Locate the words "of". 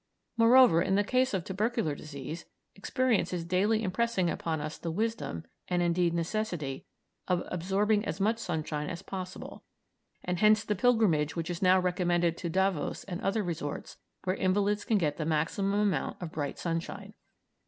1.31-1.43, 7.27-7.43, 16.19-16.31